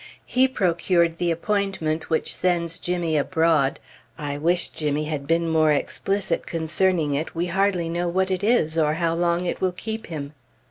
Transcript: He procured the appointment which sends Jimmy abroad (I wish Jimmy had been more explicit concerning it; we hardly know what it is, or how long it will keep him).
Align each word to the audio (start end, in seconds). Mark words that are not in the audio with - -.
He 0.25 0.47
procured 0.47 1.19
the 1.19 1.29
appointment 1.29 2.09
which 2.09 2.35
sends 2.35 2.79
Jimmy 2.79 3.15
abroad 3.15 3.79
(I 4.17 4.35
wish 4.35 4.69
Jimmy 4.69 5.03
had 5.03 5.27
been 5.27 5.47
more 5.47 5.71
explicit 5.71 6.47
concerning 6.47 7.13
it; 7.13 7.35
we 7.35 7.45
hardly 7.45 7.87
know 7.87 8.07
what 8.07 8.31
it 8.31 8.43
is, 8.43 8.79
or 8.79 8.95
how 8.95 9.13
long 9.13 9.45
it 9.45 9.61
will 9.61 9.73
keep 9.73 10.07
him). 10.07 10.33